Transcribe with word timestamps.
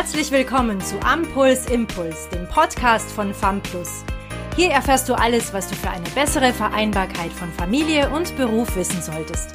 Herzlich 0.00 0.30
willkommen 0.30 0.80
zu 0.80 0.98
Ampuls 1.02 1.66
Impuls, 1.66 2.30
dem 2.30 2.48
Podcast 2.48 3.12
von 3.12 3.34
FAMPLUS. 3.34 4.02
Hier 4.56 4.70
erfährst 4.70 5.10
du 5.10 5.14
alles, 5.14 5.52
was 5.52 5.68
du 5.68 5.74
für 5.74 5.90
eine 5.90 6.08
bessere 6.14 6.54
Vereinbarkeit 6.54 7.30
von 7.30 7.52
Familie 7.52 8.08
und 8.08 8.34
Beruf 8.38 8.76
wissen 8.76 9.02
solltest. 9.02 9.50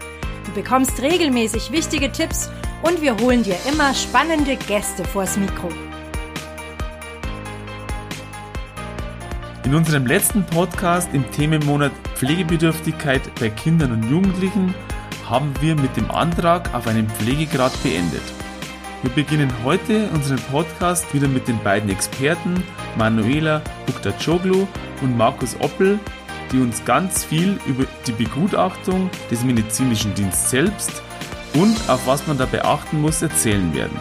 Du 0.46 0.52
bekommst 0.52 1.02
regelmäßig 1.02 1.72
wichtige 1.72 2.12
Tipps 2.12 2.52
und 2.84 3.02
wir 3.02 3.18
holen 3.18 3.42
dir 3.42 3.56
immer 3.68 3.92
spannende 3.96 4.56
Gäste 4.56 5.04
vors 5.04 5.36
Mikro. 5.36 5.70
In 9.64 9.74
unserem 9.74 10.06
letzten 10.06 10.46
Podcast 10.46 11.10
im 11.14 11.30
Themenmonat 11.32 11.92
Pflegebedürftigkeit 12.14 13.24
bei 13.40 13.50
Kindern 13.50 13.94
und 13.94 14.12
Jugendlichen 14.12 14.76
haben 15.28 15.52
wir 15.60 15.76
mit 15.76 15.98
dem 15.98 16.12
Antrag 16.12 16.72
auf 16.76 16.86
einen 16.86 17.10
Pflegegrad 17.10 17.72
beendet. 17.82 18.45
Wir 19.06 19.24
beginnen 19.24 19.54
heute 19.64 20.10
unseren 20.16 20.40
Podcast 20.50 21.14
wieder 21.14 21.28
mit 21.28 21.48
den 21.48 21.62
beiden 21.62 21.92
Experten 21.92 22.64
Manuela 22.98 23.62
Bukdacoglu 23.86 24.66
und 25.04 25.16
Markus 25.16 25.56
Oppel, 25.60 26.00
die 26.52 26.60
uns 26.60 26.84
ganz 26.86 27.24
viel 27.24 27.60
über 27.68 27.86
die 28.08 28.14
Begutachtung 28.14 29.12
des 29.30 29.44
medizinischen 29.44 30.16
Dienstes 30.16 30.50
selbst 30.50 31.04
und 31.54 31.78
auf 31.88 32.08
was 32.08 32.26
man 32.26 32.40
da 32.40 32.48
beachten 32.48 33.00
muss 33.00 33.22
erzählen 33.22 33.72
werden. 33.76 34.00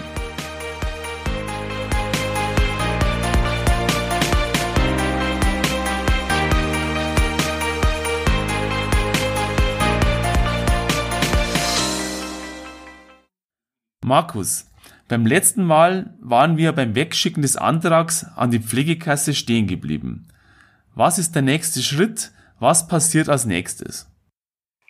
Markus, 14.02 14.66
beim 15.08 15.26
letzten 15.26 15.64
Mal 15.64 16.14
waren 16.20 16.56
wir 16.56 16.72
beim 16.72 16.94
Wegschicken 16.94 17.42
des 17.42 17.56
Antrags 17.56 18.24
an 18.36 18.50
die 18.50 18.60
Pflegekasse 18.60 19.34
stehen 19.34 19.66
geblieben. 19.66 20.28
Was 20.94 21.18
ist 21.18 21.34
der 21.34 21.42
nächste 21.42 21.82
Schritt? 21.82 22.32
Was 22.58 22.88
passiert 22.88 23.28
als 23.28 23.44
nächstes? 23.44 24.08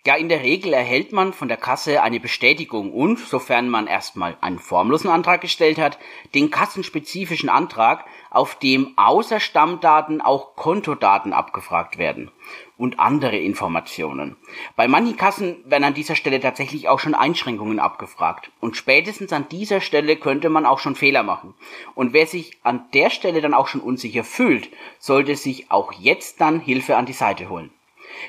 Ja, 0.05 0.15
in 0.15 0.29
der 0.29 0.41
Regel 0.41 0.71
erhält 0.71 1.13
man 1.13 1.33
von 1.33 1.47
der 1.47 1.57
Kasse 1.57 2.03
eine 2.03 2.19
Bestätigung 2.19 2.93
und, 2.93 3.17
sofern 3.17 3.69
man 3.69 3.87
erstmal 3.87 4.37
einen 4.39 4.59
formlosen 4.59 5.09
Antrag 5.09 5.41
gestellt 5.41 5.79
hat, 5.79 5.97
den 6.35 6.51
kassenspezifischen 6.51 7.49
Antrag, 7.49 8.05
auf 8.29 8.59
dem 8.59 8.93
außer 8.97 9.39
Stammdaten 9.39 10.21
auch 10.21 10.55
Kontodaten 10.55 11.33
abgefragt 11.33 11.97
werden 11.97 12.29
und 12.77 12.99
andere 12.99 13.37
Informationen. 13.37 14.35
Bei 14.75 14.87
manchen 14.87 15.17
Kassen 15.17 15.57
werden 15.65 15.85
an 15.85 15.93
dieser 15.93 16.15
Stelle 16.15 16.39
tatsächlich 16.39 16.89
auch 16.89 16.99
schon 16.99 17.15
Einschränkungen 17.15 17.79
abgefragt. 17.79 18.51
Und 18.59 18.75
spätestens 18.75 19.31
an 19.31 19.47
dieser 19.49 19.81
Stelle 19.81 20.17
könnte 20.17 20.49
man 20.49 20.65
auch 20.65 20.79
schon 20.79 20.95
Fehler 20.95 21.23
machen. 21.23 21.53
Und 21.93 22.13
wer 22.13 22.27
sich 22.27 22.57
an 22.63 22.85
der 22.93 23.09
Stelle 23.09 23.41
dann 23.41 23.53
auch 23.53 23.67
schon 23.67 23.81
unsicher 23.81 24.23
fühlt, 24.23 24.69
sollte 24.99 25.35
sich 25.35 25.71
auch 25.71 25.93
jetzt 25.93 26.41
dann 26.41 26.59
Hilfe 26.59 26.97
an 26.97 27.05
die 27.05 27.13
Seite 27.13 27.49
holen. 27.49 27.71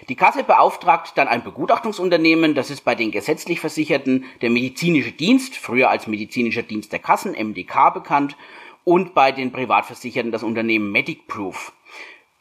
Die 0.08 0.16
Kasse 0.16 0.42
beauftragt 0.42 1.12
dann 1.16 1.28
ein 1.28 1.44
Begutachtungsunternehmen, 1.44 2.54
das 2.54 2.70
ist 2.70 2.82
bei 2.82 2.94
den 2.94 3.10
gesetzlich 3.10 3.60
Versicherten 3.60 4.24
der 4.42 4.50
medizinische 4.50 5.12
Dienst, 5.12 5.56
früher 5.56 5.90
als 5.90 6.06
medizinischer 6.06 6.62
Dienst 6.62 6.92
der 6.92 6.98
Kassen, 6.98 7.32
MDK 7.32 7.90
bekannt, 7.90 8.36
und 8.84 9.14
bei 9.14 9.32
den 9.32 9.50
Privatversicherten 9.50 10.30
das 10.30 10.44
Unternehmen 10.44 10.92
MedicProof. 10.92 11.72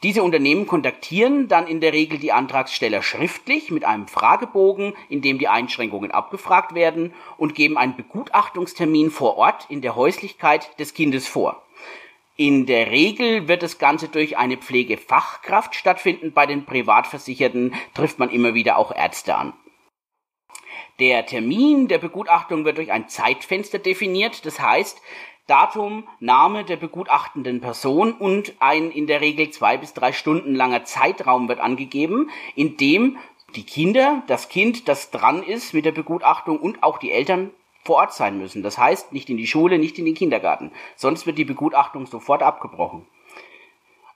Diese 0.06 0.22
Unternehmen 0.22 0.68
kontaktieren 0.68 1.48
dann 1.48 1.66
in 1.66 1.82
der 1.82 1.92
Regel 1.92 2.20
die 2.20 2.32
Antragsteller 2.32 3.02
schriftlich 3.02 3.72
mit 3.72 3.86
einem 3.86 4.08
Fragebogen, 4.08 4.94
in 5.10 5.24
dem 5.24 5.40
die 5.40 5.48
Einschränkungen 5.48 6.12
abgefragt 6.12 6.76
werden 6.76 7.12
und 7.38 7.56
geben 7.56 7.76
einen 7.76 7.96
Begutachtungstermin 7.96 9.10
vor 9.10 9.36
Ort 9.38 9.66
in 9.68 9.82
der 9.82 9.96
Häuslichkeit 9.96 10.80
des 10.80 10.94
Kindes 10.94 11.28
vor. 11.28 11.64
In 12.38 12.68
der 12.68 12.92
Regel 12.92 13.48
wird 13.48 13.64
das 13.64 13.80
Ganze 13.80 14.08
durch 14.08 14.38
eine 14.38 14.58
Pflegefachkraft 14.58 15.74
stattfinden. 15.74 16.34
Bei 16.34 16.46
den 16.46 16.66
Privatversicherten 16.66 17.74
trifft 17.96 18.20
man 18.20 18.30
immer 18.30 18.54
wieder 18.54 18.78
auch 18.78 18.96
Ärzte 18.96 19.34
an. 19.34 19.54
Der 21.00 21.26
Termin 21.26 21.88
der 21.88 21.98
Begutachtung 21.98 22.64
wird 22.64 22.78
durch 22.78 22.92
ein 22.92 23.10
Zeitfenster 23.10 23.80
definiert. 23.80 24.46
Das 24.46 24.60
heißt, 24.60 25.02
Datum, 25.48 26.08
Name 26.20 26.64
der 26.64 26.78
begutachtenden 26.78 27.62
Person 27.62 28.14
und 28.14 28.54
ein 28.60 28.90
in 28.90 29.06
der 29.06 29.22
Regel 29.22 29.52
zwei 29.52 29.78
bis 29.78 29.94
drei 29.94 30.12
Stunden 30.12 30.56
langer 30.56 30.86
Zeitraum 30.86 31.48
wird 31.48 31.60
angegeben, 31.60 32.32
in 32.56 32.78
dem 32.78 33.18
die 33.56 33.64
Kinder, 33.64 34.24
das 34.28 34.50
Kind, 34.50 34.88
das 34.88 35.12
dran 35.12 35.44
ist 35.44 35.74
mit 35.74 35.86
der 35.86 35.92
Begutachtung 35.92 36.60
und 36.60 36.82
auch 36.84 36.98
die 36.98 37.12
Eltern 37.12 37.52
vor 37.84 37.98
Ort 37.98 38.14
sein 38.14 38.40
müssen. 38.40 38.64
Das 38.64 38.80
heißt, 38.80 39.14
nicht 39.14 39.30
in 39.30 39.38
die 39.38 39.46
Schule, 39.46 39.78
nicht 39.78 40.00
in 40.00 40.06
den 40.06 40.16
Kindergarten. 40.16 40.72
Sonst 40.96 41.28
wird 41.28 41.38
die 41.38 41.46
Begutachtung 41.46 42.08
sofort 42.08 42.42
abgebrochen. 42.42 43.06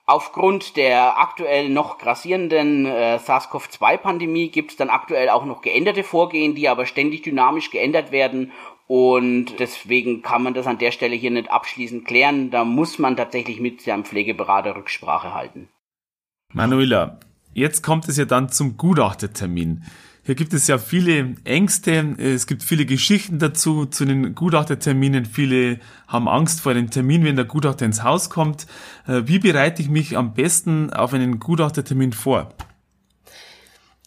Aufgrund 0.06 0.76
der 0.76 1.20
aktuell 1.20 1.68
noch 1.68 1.98
grassierenden 1.98 2.84
äh, 2.86 3.20
SARS-CoV-2-Pandemie 3.20 4.48
gibt 4.48 4.72
es 4.72 4.76
dann 4.76 4.90
aktuell 4.90 5.28
auch 5.28 5.44
noch 5.44 5.62
geänderte 5.62 6.02
Vorgehen, 6.02 6.56
die 6.56 6.68
aber 6.68 6.84
ständig 6.84 7.22
dynamisch 7.22 7.70
geändert 7.70 8.10
werden 8.10 8.50
und 8.90 9.60
deswegen 9.60 10.20
kann 10.20 10.42
man 10.42 10.52
das 10.52 10.66
an 10.66 10.78
der 10.78 10.90
Stelle 10.90 11.14
hier 11.14 11.30
nicht 11.30 11.48
abschließend 11.48 12.04
klären. 12.04 12.50
Da 12.50 12.64
muss 12.64 12.98
man 12.98 13.16
tatsächlich 13.16 13.60
mit 13.60 13.80
seinem 13.80 14.04
Pflegeberater 14.04 14.74
Rücksprache 14.74 15.32
halten. 15.32 15.68
Manuela, 16.52 17.20
jetzt 17.54 17.84
kommt 17.84 18.08
es 18.08 18.16
ja 18.16 18.24
dann 18.24 18.48
zum 18.48 18.76
Gutachtertermin. 18.76 19.84
Hier 20.24 20.34
gibt 20.34 20.52
es 20.54 20.66
ja 20.66 20.76
viele 20.76 21.36
Ängste, 21.44 22.16
es 22.18 22.48
gibt 22.48 22.64
viele 22.64 22.84
Geschichten 22.84 23.38
dazu, 23.38 23.86
zu 23.86 24.04
den 24.06 24.34
Gutachterterminen. 24.34 25.24
Viele 25.24 25.78
haben 26.08 26.26
Angst 26.26 26.60
vor 26.60 26.74
dem 26.74 26.90
Termin, 26.90 27.22
wenn 27.22 27.36
der 27.36 27.44
Gutachter 27.44 27.86
ins 27.86 28.02
Haus 28.02 28.28
kommt. 28.28 28.66
Äh, 29.06 29.22
wie 29.26 29.38
bereite 29.38 29.82
ich 29.82 29.88
mich 29.88 30.16
am 30.16 30.34
besten 30.34 30.92
auf 30.92 31.14
einen 31.14 31.38
Gutachtertermin 31.38 32.12
vor? 32.12 32.48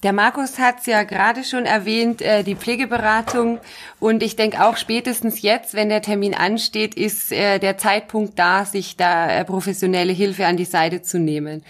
Der 0.04 0.12
Markus 0.12 0.60
hat 0.60 0.82
es 0.82 0.86
ja 0.86 1.04
gerade 1.04 1.46
schon 1.46 1.66
erwähnt, 1.66 2.22
äh, 2.22 2.44
die 2.44 2.56
Pflegeberatung. 2.56 3.60
Und 4.02 4.22
ich 4.22 4.36
denke 4.36 4.66
auch 4.66 4.76
spätestens 4.76 5.42
jetzt, 5.42 5.76
wenn 5.76 5.88
der 5.88 6.02
Termin 6.02 6.34
ansteht, 6.34 6.96
ist 6.96 7.32
äh, 7.32 7.58
der 7.58 7.78
Zeitpunkt 7.78 8.38
da, 8.38 8.66
sich 8.66 8.98
da 8.98 9.32
äh, 9.32 9.46
professionelle 9.46 10.12
Hilfe 10.12 10.46
an 10.46 10.58
die 10.58 10.66
Seite 10.66 11.02
zu 11.02 11.20
nehmen. 11.20 11.64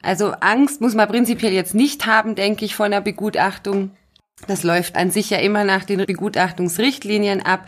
Also 0.00 0.32
Angst 0.40 0.80
muss 0.80 0.94
man 0.94 1.08
prinzipiell 1.08 1.52
jetzt 1.52 1.74
nicht 1.74 2.06
haben, 2.06 2.36
denke 2.36 2.64
ich, 2.64 2.76
von 2.76 2.92
der 2.92 3.00
Begutachtung. 3.00 3.90
Das 4.46 4.62
läuft 4.62 4.96
an 4.96 5.10
sich 5.10 5.30
ja 5.30 5.38
immer 5.38 5.64
nach 5.64 5.84
den 5.84 6.04
Begutachtungsrichtlinien 6.06 7.44
ab. 7.44 7.66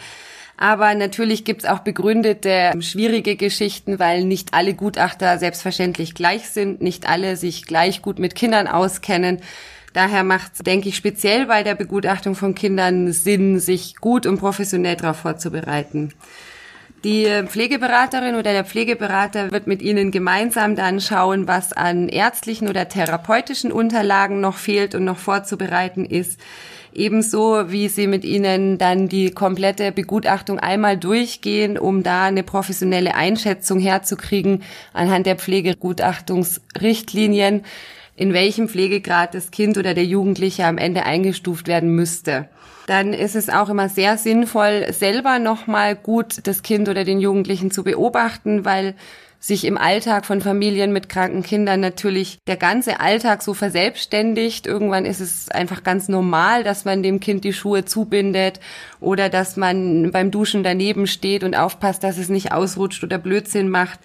Aber 0.57 0.95
natürlich 0.95 1.45
gibt's 1.45 1.65
auch 1.65 1.81
begründete 1.81 2.73
schwierige 2.79 3.35
Geschichten, 3.35 3.99
weil 3.99 4.25
nicht 4.25 4.55
alle 4.55 4.75
Gutachter 4.75 5.39
selbstverständlich 5.39 6.15
gleich 6.15 6.49
sind, 6.49 6.81
nicht 6.81 7.09
alle 7.09 7.37
sich 7.37 7.67
gleich 7.67 8.03
gut 8.03 8.21
mit 8.21 8.37
Kindern 8.37 8.69
auskennen. 8.69 9.41
Daher 9.95 10.25
macht 10.25 10.67
denke 10.67 10.91
ich, 10.91 10.97
speziell 10.97 11.47
bei 11.47 11.63
der 11.63 11.77
Begutachtung 11.77 12.35
von 12.35 12.57
Kindern 12.57 13.13
Sinn, 13.13 13.61
sich 13.61 13.95
gut 13.97 14.27
und 14.27 14.39
professionell 14.39 14.97
darauf 14.97 15.19
vorzubereiten. 15.19 16.13
Die 17.05 17.29
Pflegeberaterin 17.47 18.35
oder 18.35 18.53
der 18.53 18.65
Pflegeberater 18.65 19.53
wird 19.53 19.69
mit 19.69 19.83
Ihnen 19.83 20.11
gemeinsam 20.11 20.75
dann 20.75 21.01
schauen, 21.01 21.47
was 21.47 21.73
an 21.73 22.09
ärztlichen 22.09 22.69
oder 22.69 22.89
therapeutischen 22.89 23.71
Unterlagen 23.71 24.41
noch 24.41 24.57
fehlt 24.57 24.97
und 24.97 25.05
noch 25.05 25.19
vorzubereiten 25.19 26.05
ist. 26.05 26.41
Ebenso 26.93 27.71
wie 27.71 27.87
Sie 27.89 28.09
mit 28.09 28.25
Ihnen 28.25 28.79
dann 28.79 29.09
die 29.09 29.31
komplette 29.31 29.93
Begutachtung 29.93 30.59
einmal 30.59 30.97
durchgehen, 30.97 31.79
um 31.79 32.03
da 32.03 32.25
eine 32.25 32.43
professionelle 32.43 33.15
Einschätzung 33.15 33.79
herzukriegen 33.79 34.65
anhand 34.93 35.27
der 35.27 35.37
Pflegegutachtungsrichtlinien 35.37 37.63
in 38.17 38.33
welchem 38.33 38.69
Pflegegrad 38.69 39.35
das 39.35 39.51
Kind 39.51 39.77
oder 39.77 39.95
der 39.95 40.05
Jugendliche 40.05 40.65
am 40.65 40.79
Ende 40.79 41.05
eingestuft 41.05 41.67
werden 41.67 41.95
müsste. 41.95 42.49
Dann 42.87 43.13
ist 43.13 43.35
es 43.35 43.49
auch 43.49 43.71
immer 43.71 43.89
sehr 43.89 44.19
sinnvoll, 44.19 44.87
selber 44.93 45.39
nochmal 45.39 45.97
gut 45.97 46.47
das 46.47 46.63
Kind 46.63 46.89
oder 46.89 47.05
den 47.05 47.19
Jugendlichen 47.19 47.71
zu 47.71 47.83
beobachten, 47.83 48.65
weil 48.65 48.95
sich 49.45 49.67
im 49.67 49.77
Alltag 49.77 50.25
von 50.25 50.41
Familien 50.41 50.91
mit 50.95 51.11
kranken 51.11 51.43
Kindern 51.43 51.79
natürlich 51.79 52.39
der 52.47 52.57
ganze 52.57 53.01
Alltag 53.01 53.43
so 53.43 53.53
verselbstständigt. 53.53 54.67
Irgendwann 54.67 55.05
ist 55.05 55.21
es 55.21 55.51
einfach 55.51 55.83
ganz 55.83 56.09
normal, 56.09 56.65
dass 56.65 56.87
man 56.87 57.03
dem 57.03 57.21
Kind 57.21 57.45
die 57.45 57.53
Schuhe 57.53 57.85
zubindet 57.85 58.59
oder 59.01 59.29
dass 59.29 59.59
man 59.59 60.13
beim 60.13 60.31
Duschen 60.31 60.63
daneben 60.63 61.07
steht 61.07 61.45
und 61.45 61.55
aufpasst, 61.55 62.03
dass 62.05 62.17
es 62.17 62.31
nicht 62.31 62.53
ausrutscht 62.53 63.05
oder 63.05 63.19
Blödsinn 63.19 63.69
macht. 63.69 64.01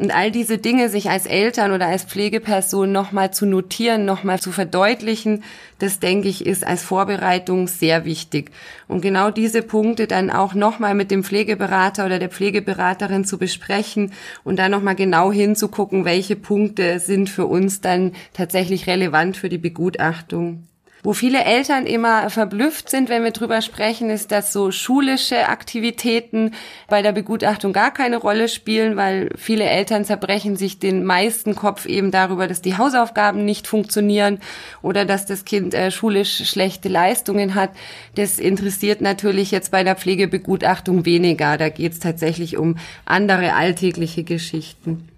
Und 0.00 0.14
all 0.14 0.30
diese 0.30 0.56
Dinge 0.56 0.88
sich 0.88 1.10
als 1.10 1.26
Eltern 1.26 1.72
oder 1.72 1.86
als 1.86 2.04
Pflegeperson 2.04 2.90
nochmal 2.90 3.34
zu 3.34 3.44
notieren, 3.44 4.06
nochmal 4.06 4.40
zu 4.40 4.50
verdeutlichen, 4.50 5.44
das 5.78 5.98
denke 6.00 6.26
ich 6.26 6.46
ist 6.46 6.66
als 6.66 6.82
Vorbereitung 6.82 7.68
sehr 7.68 8.06
wichtig. 8.06 8.50
Und 8.88 9.02
genau 9.02 9.30
diese 9.30 9.60
Punkte 9.60 10.06
dann 10.06 10.30
auch 10.30 10.54
nochmal 10.54 10.94
mit 10.94 11.10
dem 11.10 11.22
Pflegeberater 11.22 12.06
oder 12.06 12.18
der 12.18 12.30
Pflegeberaterin 12.30 13.26
zu 13.26 13.36
besprechen 13.36 14.14
und 14.42 14.58
dann 14.58 14.70
nochmal 14.70 14.94
genau 14.94 15.30
hinzugucken, 15.30 16.06
welche 16.06 16.34
Punkte 16.34 16.98
sind 16.98 17.28
für 17.28 17.44
uns 17.44 17.82
dann 17.82 18.12
tatsächlich 18.32 18.86
relevant 18.86 19.36
für 19.36 19.50
die 19.50 19.58
Begutachtung. 19.58 20.69
Wo 21.02 21.14
viele 21.14 21.44
Eltern 21.44 21.86
immer 21.86 22.28
verblüfft 22.28 22.90
sind, 22.90 23.08
wenn 23.08 23.24
wir 23.24 23.30
drüber 23.30 23.62
sprechen, 23.62 24.10
ist, 24.10 24.32
dass 24.32 24.52
so 24.52 24.70
schulische 24.70 25.48
Aktivitäten 25.48 26.52
bei 26.88 27.00
der 27.00 27.12
Begutachtung 27.12 27.72
gar 27.72 27.90
keine 27.90 28.18
Rolle 28.18 28.48
spielen, 28.48 28.96
weil 28.96 29.30
viele 29.36 29.64
Eltern 29.64 30.04
zerbrechen 30.04 30.56
sich 30.56 30.78
den 30.78 31.04
meisten 31.04 31.56
Kopf 31.56 31.86
eben 31.86 32.10
darüber, 32.10 32.46
dass 32.46 32.60
die 32.60 32.76
Hausaufgaben 32.76 33.44
nicht 33.44 33.66
funktionieren 33.66 34.40
oder 34.82 35.06
dass 35.06 35.24
das 35.24 35.44
Kind 35.44 35.72
äh, 35.72 35.90
schulisch 35.90 36.48
schlechte 36.48 36.88
Leistungen 36.88 37.54
hat. 37.54 37.70
Das 38.16 38.38
interessiert 38.38 39.00
natürlich 39.00 39.50
jetzt 39.50 39.70
bei 39.70 39.84
der 39.84 39.96
Pflegebegutachtung 39.96 41.06
weniger. 41.06 41.56
Da 41.56 41.70
geht 41.70 41.92
es 41.92 42.00
tatsächlich 42.00 42.58
um 42.58 42.76
andere 43.06 43.54
alltägliche 43.54 44.24
Geschichten. 44.24 45.08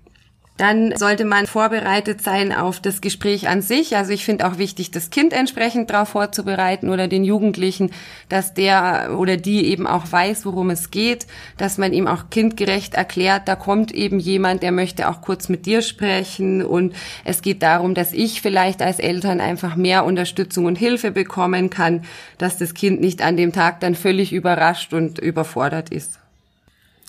Dann 0.59 0.95
sollte 0.97 1.25
man 1.25 1.47
vorbereitet 1.47 2.23
sein 2.23 2.53
auf 2.53 2.79
das 2.79 3.01
Gespräch 3.01 3.49
an 3.49 3.63
sich. 3.63 3.97
Also 3.97 4.13
ich 4.13 4.25
finde 4.25 4.47
auch 4.47 4.59
wichtig, 4.59 4.91
das 4.91 5.09
Kind 5.09 5.33
entsprechend 5.33 5.89
darauf 5.89 6.11
vorzubereiten 6.11 6.91
oder 6.91 7.09
den 7.09 7.25
Jugendlichen, 7.25 7.91
dass 8.29 8.53
der 8.53 9.17
oder 9.17 9.39
die 9.39 9.67
eben 9.67 9.87
auch 9.87 10.13
weiß, 10.13 10.45
worum 10.45 10.69
es 10.69 10.91
geht, 10.91 11.27
dass 11.57 11.79
man 11.79 11.95
ihm 11.95 12.07
auch 12.07 12.29
kindgerecht 12.29 12.95
erklärt, 12.95 13.49
da 13.49 13.57
kommt 13.57 13.93
eben 13.93 14.19
jemand, 14.19 14.63
der 14.63 14.73
möchte 14.73 15.09
auch 15.09 15.23
kurz 15.23 15.49
mit 15.49 15.65
dir 15.65 15.81
sprechen 15.81 16.63
und 16.63 16.95
es 17.25 17.41
geht 17.41 17.63
darum, 17.63 17.95
dass 17.95 18.13
ich 18.13 18.43
vielleicht 18.43 18.83
als 18.83 18.99
Eltern 18.99 19.41
einfach 19.41 19.75
mehr 19.75 20.05
Unterstützung 20.05 20.67
und 20.67 20.77
Hilfe 20.77 21.11
bekommen 21.13 21.71
kann, 21.71 22.05
dass 22.37 22.59
das 22.59 22.75
Kind 22.75 23.01
nicht 23.01 23.23
an 23.23 23.39
dem 23.39 23.53
Tag 23.53 23.81
dann 23.81 23.95
völlig 23.95 24.35
überrascht 24.35 24.93
und 24.93 25.19
überfordert 25.19 25.89
ist. 25.89 26.22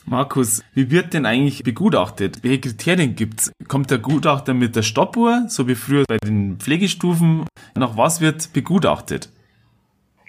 Markus, 0.05 0.61
wie 0.73 0.91
wird 0.91 1.13
denn 1.13 1.25
eigentlich 1.25 1.63
begutachtet? 1.63 2.43
Welche 2.43 2.59
Kriterien 2.59 3.15
gibt's? 3.15 3.51
Kommt 3.67 3.89
der 3.89 3.99
Gutachter 3.99 4.53
mit 4.53 4.75
der 4.75 4.81
Stoppuhr, 4.81 5.45
so 5.47 5.67
wie 5.67 5.75
früher 5.75 6.03
bei 6.07 6.17
den 6.17 6.57
Pflegestufen? 6.57 7.45
Nach 7.75 7.95
was 7.95 8.19
wird 8.19 8.51
begutachtet? 8.51 9.29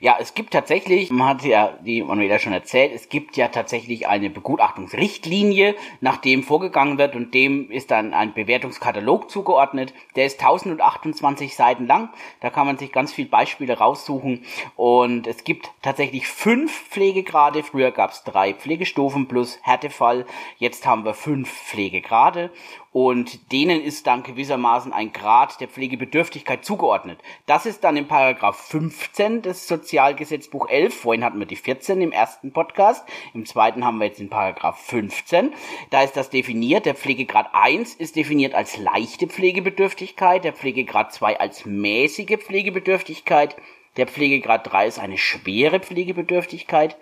Ja, 0.00 0.16
es 0.18 0.34
gibt 0.34 0.52
tatsächlich, 0.52 1.10
man 1.10 1.28
hat 1.28 1.44
ja 1.44 1.78
die 1.80 2.02
Manuela 2.02 2.40
schon 2.40 2.52
erzählt, 2.52 2.92
es 2.92 3.08
gibt 3.08 3.36
ja 3.36 3.48
tatsächlich 3.48 4.08
eine 4.08 4.28
Begutachtungsrichtlinie, 4.28 5.76
nach 6.00 6.16
dem 6.16 6.42
vorgegangen 6.42 6.98
wird 6.98 7.14
und 7.14 7.32
dem 7.32 7.70
ist 7.70 7.92
dann 7.92 8.12
ein 8.12 8.34
Bewertungskatalog 8.34 9.30
zugeordnet. 9.30 9.94
Der 10.16 10.26
ist 10.26 10.40
1028 10.40 11.54
Seiten 11.54 11.86
lang, 11.86 12.10
da 12.40 12.50
kann 12.50 12.66
man 12.66 12.76
sich 12.76 12.90
ganz 12.90 13.12
viele 13.12 13.28
Beispiele 13.28 13.78
raussuchen 13.78 14.44
und 14.74 15.28
es 15.28 15.44
gibt 15.44 15.70
tatsächlich 15.80 16.26
fünf 16.26 16.88
Pflegegrade. 16.90 17.62
Früher 17.62 17.92
gab 17.92 18.10
es 18.10 18.24
drei 18.24 18.52
Pflegestufen 18.52 19.28
plus 19.28 19.60
Härtefall, 19.62 20.26
jetzt 20.58 20.86
haben 20.86 21.04
wir 21.04 21.14
fünf 21.14 21.48
Pflegegrade 21.50 22.50
und 22.94 23.50
denen 23.50 23.80
ist 23.80 24.06
dann 24.06 24.22
gewissermaßen 24.22 24.92
ein 24.92 25.12
Grad 25.12 25.60
der 25.60 25.66
Pflegebedürftigkeit 25.66 26.64
zugeordnet. 26.64 27.18
Das 27.44 27.66
ist 27.66 27.82
dann 27.82 27.96
im 27.96 28.06
Paragraph 28.06 28.68
15 28.68 29.42
des 29.42 29.66
Sozialgesetzbuch 29.66 30.68
11. 30.68 30.94
Vorhin 30.94 31.24
hatten 31.24 31.40
wir 31.40 31.46
die 31.46 31.56
14 31.56 32.00
im 32.00 32.12
ersten 32.12 32.52
Podcast. 32.52 33.04
Im 33.34 33.46
zweiten 33.46 33.84
haben 33.84 33.98
wir 33.98 34.06
jetzt 34.06 34.20
den 34.20 34.30
Paragraph 34.30 34.80
15. 34.80 35.52
Da 35.90 36.04
ist 36.04 36.16
das 36.16 36.30
definiert. 36.30 36.86
Der 36.86 36.94
Pflegegrad 36.94 37.48
1 37.52 37.96
ist 37.96 38.14
definiert 38.14 38.54
als 38.54 38.76
leichte 38.76 39.26
Pflegebedürftigkeit, 39.26 40.44
der 40.44 40.52
Pflegegrad 40.52 41.12
2 41.12 41.40
als 41.40 41.66
mäßige 41.66 42.38
Pflegebedürftigkeit, 42.38 43.56
der 43.96 44.06
Pflegegrad 44.06 44.72
3 44.72 44.86
ist 44.86 44.98
eine 45.00 45.18
schwere 45.18 45.80
Pflegebedürftigkeit, 45.80 46.96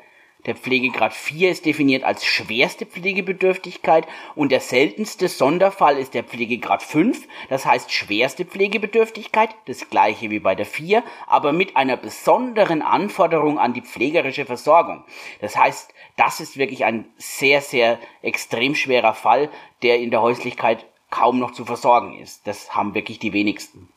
der 0.47 0.57
Pflegegrad 0.57 1.15
4 1.15 1.51
ist 1.51 1.67
definiert 1.67 2.03
als 2.03 2.25
schwerste 2.25 2.85
Pflegebedürftigkeit 2.85 4.07
und 4.35 4.51
der 4.51 4.61
seltenste 4.61 5.29
Sonderfall 5.29 5.99
ist 5.99 6.15
der 6.15 6.25
Pflegegrad 6.25 6.83
5, 6.83 7.29
das 7.49 7.65
heißt 7.65 7.93
schwerste 7.93 8.45
Pflegebedürftigkeit, 8.45 9.55
das 9.67 9.89
gleiche 9.89 10.31
wie 10.31 10.41
bei 10.41 10.55
der 10.55 10.67
4, 10.67 11.05
aber 11.27 11.53
mit 11.53 11.77
einer 11.77 11.97
besonderen 11.97 12.83
Anforderung 12.83 13.59
an 13.59 13.73
die 13.73 13.83
pflegerische 13.83 14.45
Versorgung. 14.45 15.05
Das 15.41 15.57
heißt, 15.57 15.95
das 16.17 16.41
ist 16.41 16.57
wirklich 16.57 16.85
ein 16.85 17.07
sehr, 17.17 17.61
sehr 17.61 17.99
extrem 18.23 18.75
schwerer 18.75 19.15
Fall, 19.15 19.51
der 19.83 20.01
in 20.01 20.11
der 20.11 20.23
Häuslichkeit 20.23 20.87
kaum 21.11 21.39
noch 21.39 21.53
zu 21.53 21.65
versorgen 21.65 22.19
ist. 22.19 22.47
Das 22.47 22.75
haben 22.75 22.95
wirklich 22.95 23.19
die 23.19 23.33
wenigsten. 23.33 23.89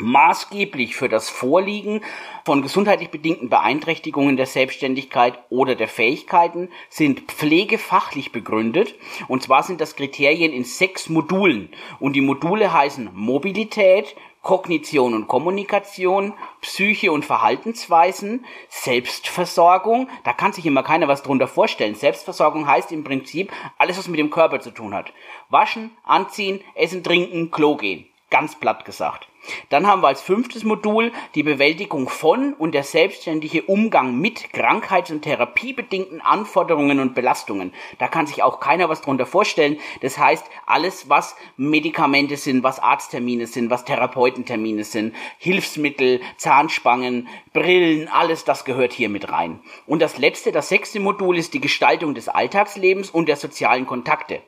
Maßgeblich 0.00 0.94
für 0.94 1.08
das 1.08 1.28
Vorliegen 1.28 2.02
von 2.44 2.62
gesundheitlich 2.62 3.10
bedingten 3.10 3.48
Beeinträchtigungen 3.48 4.36
der 4.36 4.46
Selbstständigkeit 4.46 5.36
oder 5.50 5.74
der 5.74 5.88
Fähigkeiten 5.88 6.68
sind 6.88 7.22
pflegefachlich 7.22 8.30
begründet. 8.30 8.94
Und 9.26 9.42
zwar 9.42 9.64
sind 9.64 9.80
das 9.80 9.96
Kriterien 9.96 10.52
in 10.52 10.62
sechs 10.62 11.08
Modulen. 11.08 11.70
Und 11.98 12.14
die 12.14 12.20
Module 12.20 12.72
heißen 12.72 13.10
Mobilität, 13.12 14.14
Kognition 14.42 15.14
und 15.14 15.26
Kommunikation, 15.26 16.32
Psyche 16.60 17.10
und 17.10 17.24
Verhaltensweisen, 17.24 18.46
Selbstversorgung. 18.68 20.08
Da 20.22 20.32
kann 20.32 20.52
sich 20.52 20.64
immer 20.64 20.84
keiner 20.84 21.08
was 21.08 21.22
drunter 21.22 21.48
vorstellen. 21.48 21.96
Selbstversorgung 21.96 22.66
heißt 22.66 22.92
im 22.92 23.02
Prinzip 23.04 23.52
alles, 23.78 23.98
was 23.98 24.08
mit 24.08 24.20
dem 24.20 24.30
Körper 24.30 24.60
zu 24.60 24.70
tun 24.70 24.94
hat. 24.94 25.12
Waschen, 25.50 25.90
anziehen, 26.04 26.60
essen, 26.74 27.02
trinken, 27.02 27.50
Klo 27.50 27.76
gehen. 27.76 28.07
Ganz 28.30 28.56
platt 28.56 28.84
gesagt. 28.84 29.26
Dann 29.70 29.86
haben 29.86 30.02
wir 30.02 30.08
als 30.08 30.20
fünftes 30.20 30.64
Modul 30.64 31.12
die 31.34 31.42
Bewältigung 31.42 32.10
von 32.10 32.52
und 32.52 32.72
der 32.72 32.84
selbstständige 32.84 33.62
Umgang 33.62 34.18
mit 34.18 34.52
krankheits- 34.52 35.10
und 35.10 35.22
therapiebedingten 35.22 36.20
Anforderungen 36.20 37.00
und 37.00 37.14
Belastungen. 37.14 37.72
Da 37.98 38.08
kann 38.08 38.26
sich 38.26 38.42
auch 38.42 38.60
keiner 38.60 38.90
was 38.90 39.00
drunter 39.00 39.24
vorstellen. 39.24 39.78
Das 40.02 40.18
heißt, 40.18 40.44
alles, 40.66 41.08
was 41.08 41.36
Medikamente 41.56 42.36
sind, 42.36 42.62
was 42.62 42.80
Arzttermine 42.80 43.46
sind, 43.46 43.70
was 43.70 43.86
Therapeutentermine 43.86 44.84
sind, 44.84 45.14
Hilfsmittel, 45.38 46.20
Zahnspangen, 46.36 47.28
Brillen, 47.54 48.08
alles 48.08 48.44
das 48.44 48.66
gehört 48.66 48.92
hier 48.92 49.08
mit 49.08 49.30
rein. 49.32 49.60
Und 49.86 50.02
das 50.02 50.18
letzte, 50.18 50.52
das 50.52 50.68
sechste 50.68 51.00
Modul 51.00 51.38
ist 51.38 51.54
die 51.54 51.60
Gestaltung 51.60 52.14
des 52.14 52.28
Alltagslebens 52.28 53.10
und 53.10 53.26
der 53.26 53.36
sozialen 53.36 53.86
Kontakte 53.86 54.42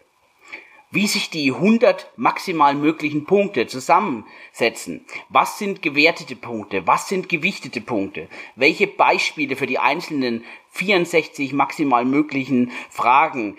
wie 0.91 1.07
sich 1.07 1.31
die 1.31 1.53
100 1.53 2.11
maximal 2.17 2.75
möglichen 2.75 3.25
Punkte 3.25 3.67
zusammensetzen. 3.67 5.05
Was 5.29 5.59
sind 5.59 5.83
gewertete 5.83 6.37
Punkte? 6.37 6.87
Was 6.87 7.09
sind 7.09 7.29
gewichtete 7.29 7.81
Punkte? 7.81 8.29
Welche 8.57 8.87
Beispiele 8.87 9.57
für 9.57 9.67
die 9.67 9.79
einzelnen 9.79 10.45
64 10.71 11.53
maximal 11.53 12.05
möglichen 12.05 12.73
Fragen 12.91 13.57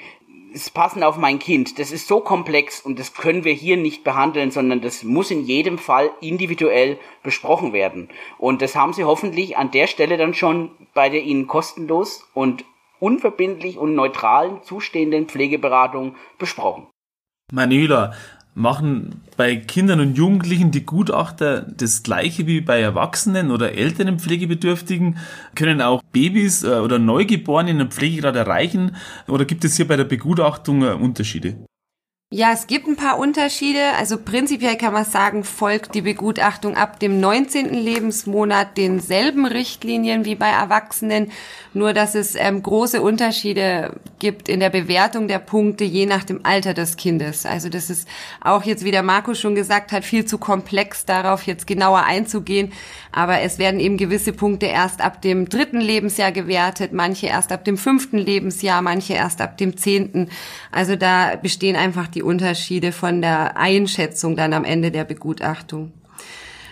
es 0.54 0.70
passen 0.70 1.04
auf 1.04 1.18
mein 1.18 1.40
Kind. 1.40 1.80
Das 1.80 1.92
ist 1.92 2.08
so 2.08 2.20
komplex 2.20 2.82
und 2.82 3.00
das 3.00 3.14
können 3.14 3.46
wir 3.46 3.54
hier 3.54 3.78
nicht 3.78 4.04
behandeln, 4.04 4.52
sondern 4.52 4.82
das 4.82 5.04
muss 5.04 5.32
in 5.32 5.46
jedem 5.46 5.78
Fall 5.78 6.12
individuell 6.20 7.00
besprochen 7.24 7.74
werden. 7.74 8.10
Und 8.38 8.62
das 8.62 8.76
haben 8.76 8.94
Sie 8.94 9.06
hoffentlich 9.06 9.58
an 9.58 9.72
der 9.72 9.88
Stelle 9.88 10.18
dann 10.18 10.34
schon 10.34 10.72
bei 10.94 11.10
der 11.10 11.24
Ihnen 11.24 11.48
kostenlos 11.48 12.28
und 12.34 12.66
unverbindlich 13.00 13.78
und 13.78 13.96
neutralen 13.96 14.62
zustehenden 14.64 15.28
Pflegeberatung 15.28 16.16
besprochen. 16.38 16.88
Manuela, 17.52 18.14
machen 18.54 19.22
bei 19.38 19.56
Kindern 19.56 20.02
und 20.02 20.18
Jugendlichen 20.18 20.72
die 20.72 20.86
Gutachter 20.86 21.62
das 21.62 22.04
gleiche 22.04 22.48
wie 22.48 22.62
bei 22.62 22.82
Erwachsenen 22.82 23.52
oder 23.52 23.74
älteren 23.74 24.20
Pflegebedürftigen? 24.20 25.18
Können 25.56 25.82
auch 25.82 26.02
Babys 26.12 26.64
äh, 26.64 26.68
oder 26.68 27.00
Neugeborene 27.00 27.70
einen 27.70 27.92
Pflegegrad 27.92 28.36
erreichen? 28.36 28.96
Oder 29.28 29.46
gibt 29.46 29.64
es 29.64 29.78
hier 29.78 29.88
bei 29.88 29.96
der 29.96 30.04
Begutachtung 30.06 30.84
äh, 30.84 30.92
Unterschiede? 30.92 31.66
Ja, 32.34 32.54
es 32.54 32.68
gibt 32.68 32.88
ein 32.88 32.96
paar 32.96 33.20
Unterschiede. 33.20 33.92
Also 34.00 34.18
prinzipiell 34.18 34.78
kann 34.78 34.94
man 34.94 35.04
sagen, 35.04 35.44
folgt 35.44 35.94
die 35.96 36.02
Begutachtung 36.02 36.78
ab 36.78 36.98
dem 36.98 37.20
19. 37.20 37.74
Lebensmonat 37.74 38.78
denselben 38.78 39.46
Richtlinien 39.46 40.24
wie 40.24 40.36
bei 40.36 40.48
Erwachsenen, 40.48 41.30
nur 41.74 41.92
dass 41.92 42.16
es 42.16 42.36
ähm, 42.36 42.64
große 42.64 43.02
Unterschiede 43.02 44.00
gibt 44.20 44.48
in 44.48 44.62
der 44.62 44.70
Bewertung 44.70 45.28
der 45.28 45.40
Punkte 45.40 45.84
je 45.84 46.06
nach 46.06 46.24
dem 46.24 46.46
Alter 46.46 46.74
des 46.74 46.96
Kindes. 46.96 47.46
Also 47.46 47.68
das 47.68 47.90
ist 47.90 48.08
auch 48.40 48.64
jetzt, 48.64 48.86
wie 48.86 48.92
der 48.92 49.04
Marco 49.04 49.34
schon 49.34 49.54
gesagt 49.54 49.92
hat, 49.92 50.06
viel 50.06 50.24
zu 50.24 50.38
komplex 50.38 51.04
darauf 51.04 51.46
jetzt 51.46 51.68
genauer 51.68 52.04
einzugehen. 52.04 52.72
Aber 53.12 53.42
es 53.42 53.60
werden 53.60 53.82
eben 53.82 53.98
gewisse 53.98 54.32
Punkte 54.32 54.68
erst 54.68 55.02
ab 55.02 55.22
dem 55.22 55.50
dritten 55.50 55.82
Lebensjahr 55.82 56.32
gewertet, 56.32 56.94
manche 56.94 57.28
erst 57.28 57.52
ab 57.52 57.66
dem 57.66 57.78
fünften 57.78 58.18
Lebensjahr, 58.18 58.82
manche 58.82 59.16
erst 59.16 59.42
ab 59.42 59.58
dem 59.58 59.76
zehnten. 59.76 60.30
Also 60.72 60.96
da 60.96 61.36
bestehen 61.36 61.76
einfach 61.76 62.08
die 62.08 62.21
Unterschiede 62.22 62.92
von 62.92 63.22
der 63.22 63.58
Einschätzung 63.58 64.36
dann 64.36 64.54
am 64.54 64.64
Ende 64.64 64.92
der 64.92 65.04
Begutachtung. 65.04 65.92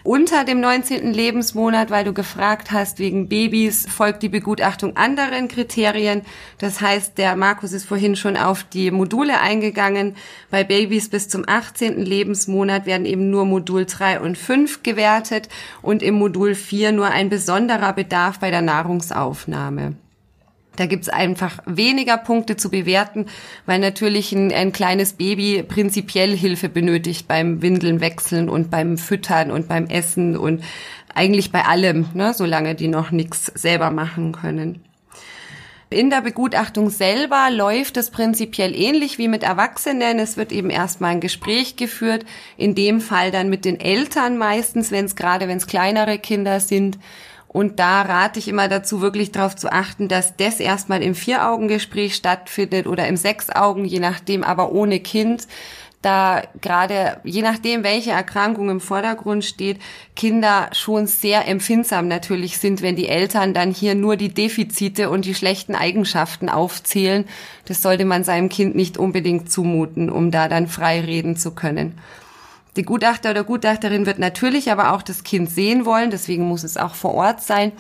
Unter 0.04 0.46
dem 0.46 0.62
19. 0.62 1.14
Lebensmonat, 1.14 1.92
weil 1.92 2.06
du 2.06 2.14
gefragt 2.14 2.72
hast, 2.72 3.00
wegen 3.00 3.28
Babys 3.28 3.86
folgt 3.86 4.24
die 4.24 4.30
Begutachtung 4.30 4.96
anderen 4.96 5.50
Kriterien. 5.50 6.22
Das 6.58 6.80
heißt, 6.80 7.18
der 7.18 7.36
Markus 7.36 7.74
ist 7.74 7.86
vorhin 7.86 8.16
schon 8.16 8.38
auf 8.38 8.64
die 8.64 8.92
Module 8.92 9.42
eingegangen. 9.42 10.16
Bei 10.50 10.64
Babys 10.64 11.10
bis 11.10 11.28
zum 11.28 11.44
18. 11.46 12.00
Lebensmonat 12.00 12.86
werden 12.86 13.06
eben 13.06 13.30
nur 13.30 13.46
Modul 13.46 13.86
3 13.86 14.22
und 14.22 14.38
5 14.38 14.84
gewertet 14.84 15.50
und 15.82 16.02
im 16.02 16.16
Modul 16.16 16.56
4 16.56 16.94
nur 16.94 17.08
ein 17.08 17.30
besonderer 17.30 17.92
Bedarf 17.92 18.40
bei 18.40 18.52
der 18.52 18.62
Nahrungsaufnahme. 18.62 19.96
Da 20.76 20.86
gibt's 20.86 21.10
einfach 21.10 21.60
weniger 21.66 22.18
Punkte 22.18 22.56
zu 22.56 22.70
bewerten, 22.70 23.26
weil 23.66 23.80
natürlich 23.80 24.32
ein, 24.32 24.54
ein, 24.54 24.72
kleines 24.72 25.14
Baby 25.14 25.64
prinzipiell 25.64 26.36
Hilfe 26.36 26.70
benötigt 26.70 27.28
beim 27.28 27.62
Windeln 27.62 28.00
wechseln 28.00 28.48
und 28.48 28.72
beim 28.72 28.98
Füttern 28.98 29.52
und 29.52 29.68
beim 29.68 29.88
Essen 29.88 30.38
und 30.38 30.64
eigentlich 31.14 31.52
bei 31.52 31.66
allem, 31.66 32.06
ne, 32.14 32.34
solange 32.34 32.76
die 32.76 32.88
noch 32.88 33.12
nichts 33.12 33.48
selber 33.48 33.92
machen 33.92 34.32
können. 34.32 34.84
In 35.92 36.12
der 36.12 36.22
Begutachtung 36.22 36.92
selber 36.92 37.50
läuft 37.50 37.98
es 37.98 38.12
prinzipiell 38.12 38.76
ähnlich 38.76 39.18
wie 39.18 39.28
mit 39.28 39.42
Erwachsenen. 39.42 40.20
Es 40.20 40.38
wird 40.38 40.52
eben 40.52 40.70
erstmal 40.70 41.14
ein 41.14 41.20
Gespräch 41.20 41.78
geführt, 41.78 42.26
in 42.58 42.76
dem 42.76 43.02
Fall 43.02 43.32
dann 43.32 43.50
mit 43.50 43.66
den 43.66 43.80
Eltern 43.80 44.38
meistens, 44.38 44.92
wenn 44.92 45.06
es 45.06 45.16
gerade, 45.16 45.48
wenn 45.48 45.58
es 45.58 45.66
kleinere 45.66 46.20
Kinder 46.20 46.60
sind. 46.60 47.00
Und 47.50 47.80
da 47.80 48.04
rate 48.04 48.38
ich 48.38 48.48
immer 48.48 48.68
dazu, 48.68 49.02
wirklich 49.02 49.32
darauf 49.32 49.56
zu 49.56 49.72
achten, 49.72 50.08
dass 50.08 50.38
das 50.38 50.60
erstmal 50.60 51.02
im 51.02 51.16
Vier-Augen-Gespräch 51.16 52.14
stattfindet 52.14 52.86
oder 52.86 53.08
im 53.08 53.18
Sechs-Augen, 53.18 53.86
je 53.86 54.00
nachdem, 54.00 54.44
aber 54.44 54.72
ohne 54.72 55.00
Kind, 55.00 55.48
da 56.04 56.44
gerade, 56.62 57.20
je 57.24 57.42
nachdem, 57.42 57.84
welche 57.84 58.12
Erkrankung 58.12 58.70
im 58.70 58.80
Vordergrund 58.80 59.44
steht, 59.44 59.80
Kinder 60.16 60.70
schon 60.72 61.08
sehr 61.08 61.48
empfindsam 61.48 62.08
natürlich 62.08 62.60
sind, 62.60 62.82
wenn 62.82 62.96
die 62.96 63.10
Eltern 63.10 63.54
dann 63.54 63.72
hier 63.72 63.96
nur 63.96 64.16
die 64.16 64.34
Defizite 64.34 65.10
und 65.10 65.26
die 65.26 65.36
schlechten 65.36 65.76
Eigenschaften 65.76 66.50
aufzählen. 66.50 67.26
Das 67.66 67.82
sollte 67.82 68.06
man 68.06 68.24
seinem 68.24 68.50
Kind 68.50 68.76
nicht 68.76 68.98
unbedingt 68.98 69.52
zumuten, 69.52 70.10
um 70.10 70.32
da 70.32 70.48
dann 70.48 70.68
frei 70.68 71.02
reden 71.02 71.36
zu 71.36 71.52
können. 71.52 71.98
Die 72.76 72.84
Gutachter 72.84 73.32
oder 73.32 73.44
Gutachterin 73.44 74.06
wird 74.06 74.20
natürlich 74.20 74.72
aber 74.72 74.94
auch 74.94 75.02
das 75.02 75.24
Kind 75.24 75.50
sehen 75.50 75.86
wollen, 75.86 76.12
deswegen 76.12 76.48
muss 76.48 76.64
es 76.64 76.78
auch 76.78 76.94
vor 76.94 77.14
Ort 77.16 77.42
sein. 77.42 77.72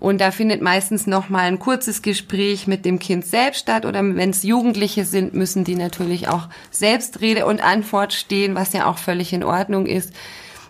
Und 0.00 0.20
da 0.20 0.30
findet 0.30 0.62
meistens 0.62 1.06
noch 1.06 1.28
mal 1.28 1.40
ein 1.40 1.58
kurzes 1.58 2.02
Gespräch 2.02 2.68
mit 2.68 2.84
dem 2.84 3.00
Kind 3.00 3.26
selbst 3.26 3.60
statt. 3.60 3.84
Oder 3.84 4.00
wenn 4.14 4.30
es 4.30 4.44
Jugendliche 4.44 5.04
sind, 5.04 5.34
müssen 5.34 5.64
die 5.64 5.74
natürlich 5.74 6.28
auch 6.28 6.48
selbst 6.70 7.20
Rede 7.20 7.46
und 7.46 7.62
Antwort 7.62 8.12
stehen, 8.12 8.54
was 8.54 8.72
ja 8.72 8.86
auch 8.86 8.98
völlig 8.98 9.32
in 9.32 9.42
Ordnung 9.42 9.86
ist. 9.86 10.12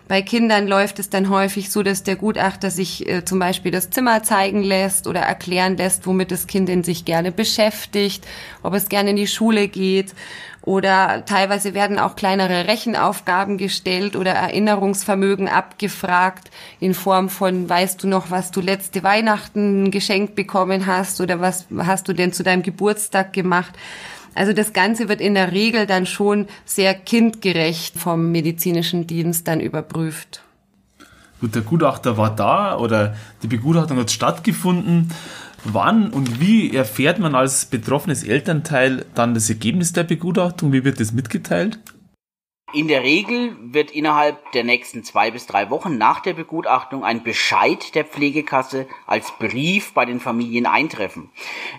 Bei 0.07 0.23
Kindern 0.23 0.67
läuft 0.67 0.97
es 0.97 1.11
dann 1.11 1.29
häufig 1.29 1.69
so, 1.69 1.83
dass 1.83 2.01
der 2.01 2.15
Gutachter 2.15 2.71
sich 2.71 3.07
äh, 3.07 3.23
zum 3.23 3.37
Beispiel 3.37 3.71
das 3.71 3.91
Zimmer 3.91 4.23
zeigen 4.23 4.63
lässt 4.63 5.05
oder 5.05 5.19
erklären 5.19 5.77
lässt, 5.77 6.07
womit 6.07 6.31
das 6.31 6.47
Kind 6.47 6.67
in 6.67 6.83
sich 6.83 7.05
gerne 7.05 7.31
beschäftigt, 7.31 8.25
ob 8.63 8.73
es 8.73 8.89
gerne 8.89 9.11
in 9.11 9.17
die 9.17 9.27
Schule 9.27 9.67
geht 9.67 10.15
oder 10.69 11.25
teilweise 11.25 11.73
werden 11.73 11.97
auch 11.97 12.15
kleinere 12.15 12.67
Rechenaufgaben 12.67 13.57
gestellt 13.57 14.15
oder 14.15 14.33
Erinnerungsvermögen 14.33 15.47
abgefragt 15.47 16.51
in 16.79 16.93
Form 16.93 17.29
von, 17.29 17.67
weißt 17.67 18.03
du 18.03 18.07
noch, 18.07 18.29
was 18.29 18.51
du 18.51 18.61
letzte 18.61 19.01
Weihnachten 19.01 19.89
geschenkt 19.89 20.35
bekommen 20.35 20.85
hast 20.85 21.21
oder 21.21 21.41
was 21.41 21.65
hast 21.75 22.07
du 22.07 22.13
denn 22.13 22.33
zu 22.33 22.43
deinem 22.43 22.61
Geburtstag 22.61 23.33
gemacht? 23.33 23.73
Also 24.35 24.53
das 24.53 24.71
Ganze 24.71 25.09
wird 25.09 25.21
in 25.21 25.33
der 25.33 25.53
Regel 25.53 25.87
dann 25.87 26.05
schon 26.05 26.45
sehr 26.65 26.93
kindgerecht 26.93 27.97
vom 27.97 28.31
medizinischen 28.31 29.07
Dienst 29.07 29.47
dann 29.47 29.61
überprüft. 29.61 30.43
Gut, 31.41 31.55
der 31.55 31.63
Gutachter 31.63 32.15
war 32.15 32.35
da 32.35 32.77
oder 32.77 33.15
die 33.41 33.47
Begutachtung 33.47 33.97
hat 33.97 34.11
stattgefunden. 34.11 35.09
Wann 35.63 36.11
und 36.11 36.39
wie 36.39 36.75
erfährt 36.75 37.19
man 37.19 37.35
als 37.35 37.65
betroffenes 37.65 38.23
Elternteil 38.23 39.05
dann 39.15 39.33
das 39.33 39.49
Ergebnis 39.49 39.93
der 39.93 40.03
Begutachtung? 40.03 40.71
Wie 40.71 40.83
wird 40.83 40.99
das 40.99 41.11
mitgeteilt? 41.11 41.79
In 42.71 42.87
der 42.87 43.01
Regel 43.01 43.55
wird 43.73 43.89
innerhalb 43.89 44.51
der 44.51 44.63
nächsten 44.63 45.03
zwei 45.03 45.31
bis 45.31 45.47
drei 45.47 45.71
Wochen 45.71 45.97
nach 45.97 46.19
der 46.19 46.33
Begutachtung 46.33 47.03
ein 47.03 47.23
Bescheid 47.23 47.95
der 47.95 48.05
Pflegekasse 48.05 48.87
als 49.07 49.31
Brief 49.39 49.93
bei 49.93 50.05
den 50.05 50.19
Familien 50.19 50.67
eintreffen. 50.67 51.31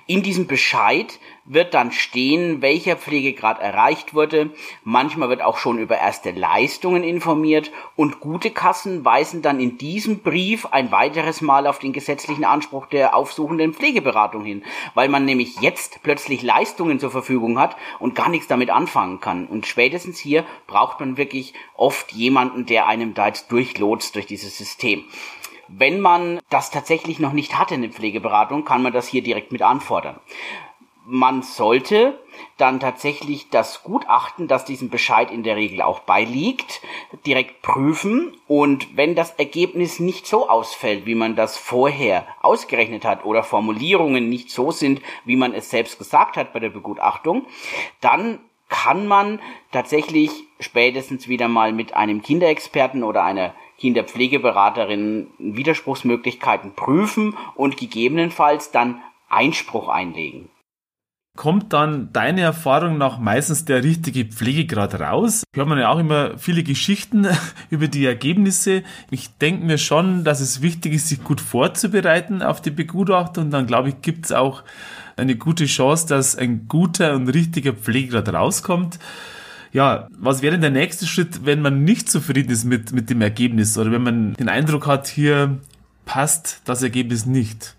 In 0.09 0.25
diesem 0.25 0.49
Bescheid 0.49 1.21
wird 1.45 1.75
dann 1.75 1.93
stehen, 1.93 2.63
welcher 2.63 2.97
Pflegegrad 2.97 3.61
erreicht 3.61 4.15
wurde. 4.15 4.51
Manchmal 4.85 5.29
wird 5.29 5.43
auch 5.43 5.59
schon 5.59 5.79
über 5.79 5.99
erste 5.99 6.31
Leistungen 6.31 7.03
informiert 7.03 7.73
und 7.97 8.21
gute 8.21 8.51
Kassen 8.51 9.05
weisen 9.05 9.43
dann 9.43 9.61
in 9.61 9.79
diesem 9.79 10.21
Brief 10.21 10.67
ein 10.67 10.93
weiteres 10.93 11.41
Mal 11.41 11.67
auf 11.67 11.79
den 11.79 11.93
gesetzlichen 11.93 12.45
Anspruch 12.45 12.87
der 12.87 13.17
aufsuchenden 13.17 13.75
Pflegeberatung 13.75 14.45
hin, 14.45 14.63
weil 14.95 15.09
man 15.09 15.25
nämlich 15.25 15.61
jetzt 15.61 16.03
plötzlich 16.03 16.43
Leistungen 16.43 17.01
zur 17.01 17.11
Verfügung 17.11 17.59
hat 17.59 17.77
und 17.99 18.15
gar 18.15 18.29
nichts 18.29 18.47
damit 18.47 18.71
anfangen 18.71 19.21
kann. 19.21 19.47
Und 19.47 19.67
spätestens 19.67 20.19
hier 20.19 20.45
braucht 20.67 21.01
man 21.01 21.17
wirklich 21.17 21.55
oft 21.75 22.13
jemanden, 22.13 22.67
der 22.67 22.87
einem 22.87 23.15
da 23.15 23.27
jetzt 23.27 23.51
durchlotst 23.51 24.15
durch 24.15 24.27
dieses 24.27 24.57
System. 24.57 25.05
Wenn 25.69 26.01
man 26.01 26.41
das 26.51 26.71
tatsächlich 26.71 27.21
noch 27.21 27.33
nicht 27.33 27.57
hatte, 27.57 27.75
eine 27.75 27.91
Pflegeberatung, 27.91 28.65
kann 28.65 28.83
man 28.83 28.93
das 28.93 29.07
hier 29.07 29.23
direkt 29.23 29.53
mit 29.53 29.63
anfordern 29.63 30.19
man 31.07 31.43
sollte 31.43 32.19
dann 32.57 32.81
tatsächlich 32.81 33.51
das 33.51 33.83
Gutachten, 33.83 34.49
das 34.49 34.65
diesem 34.65 34.91
Bescheid 34.91 35.31
in 35.31 35.43
der 35.43 35.57
Regel 35.57 35.83
auch 35.83 36.01
beiliegt, 36.01 36.81
direkt 37.27 37.63
prüfen. 37.63 38.37
Und 38.47 38.97
wenn 38.97 39.15
das 39.15 39.33
Ergebnis 39.33 39.99
nicht 39.99 40.27
so 40.27 40.49
ausfällt, 40.49 41.07
wie 41.07 41.15
man 41.15 41.37
das 41.37 41.57
vorher 41.57 42.27
ausgerechnet 42.43 43.05
hat 43.05 43.25
oder 43.25 43.43
Formulierungen 43.43 44.29
nicht 44.29 44.51
so 44.51 44.71
sind, 44.71 45.01
wie 45.25 45.37
man 45.37 45.55
es 45.55 45.71
selbst 45.71 45.99
gesagt 45.99 46.37
hat 46.37 46.53
bei 46.53 46.61
der 46.61 46.71
Begutachtung, 46.71 47.47
dann 48.01 48.39
kann 48.69 49.07
man 49.07 49.41
tatsächlich 49.73 50.31
spätestens 50.61 51.29
wieder 51.29 51.49
mal 51.49 51.73
mit 51.73 51.95
einem 51.95 52.23
Kinderexperten 52.23 53.03
oder 53.03 53.25
einer 53.25 53.55
Kinderpflegeberaterin 53.79 55.29
Widerspruchsmöglichkeiten 55.39 56.75
prüfen 56.75 57.37
und 57.57 57.77
gegebenenfalls 57.77 58.71
dann 58.71 59.03
Einspruch 59.29 59.89
einlegen 59.89 60.51
kommt 61.37 61.73
dann 61.73 62.13
deine 62.13 62.43
Erfahrung 62.43 62.99
nach 62.99 63.19
meistens 63.19 63.65
der 63.65 63.83
richtige 63.83 64.25
Pflegegrad 64.25 65.01
raus? 65.01 65.45
Hört 65.55 65.69
man 65.69 65.79
ja 65.79 65.89
auch 65.89 65.99
immer 65.99 66.37
viele 66.39 66.63
Geschichten 66.63 67.27
über 67.71 67.89
die 67.89 68.05
Ergebnisse. 68.05 68.83
Ich 69.11 69.37
denke 69.39 69.65
mir 69.65 69.79
schon, 69.79 70.25
dass 70.25 70.41
es 70.41 70.61
wichtig 70.61 70.95
ist, 70.95 71.09
sich 71.09 71.23
gut 71.23 71.41
vorzubereiten 71.41 72.43
auf 72.43 72.61
die 72.61 72.71
Begutachtung. 72.71 73.45
Und 73.45 73.51
dann 73.53 73.67
glaube 73.67 73.91
ich, 73.91 74.03
gibt 74.03 74.27
es 74.27 74.33
auch 74.33 74.63
eine 75.17 75.37
gute 75.37 75.67
Chance, 75.67 76.07
dass 76.09 76.37
ein 76.37 76.67
guter 76.69 77.15
und 77.15 77.29
richtiger 77.29 77.73
Pflegegrad 77.73 78.33
rauskommt. 78.33 78.99
Ja, 79.73 80.09
was 80.19 80.43
wäre 80.43 80.53
denn 80.53 80.63
der 80.63 80.71
nächste 80.71 81.07
Schritt, 81.07 81.45
wenn 81.47 81.63
man 81.63 81.85
nicht 81.85 82.11
zufrieden 82.11 82.51
ist 82.51 82.65
mit, 82.65 82.93
mit 82.93 83.09
dem 83.09 83.21
Ergebnis 83.21 83.79
oder 83.79 83.93
wenn 83.93 84.03
man 84.03 84.35
den 84.35 84.49
Eindruck 84.49 84.87
hat, 84.87 85.07
hier 85.07 85.59
passt 86.07 86.63
das 86.65 86.83
Ergebnis 86.83 87.25
nicht? 87.25 87.77